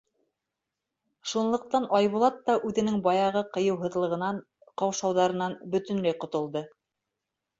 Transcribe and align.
Шунлыҡтан 1.31 1.83
Айбулат 1.97 2.39
та 2.47 2.55
үҙенең 2.69 2.97
баяғы 3.07 3.43
ҡыйыуһыҙлығынан, 3.57 4.41
ҡаушауҙарынан 4.83 5.55
бөтөнләй 5.75 6.17
ҡотолдо. 6.25 6.65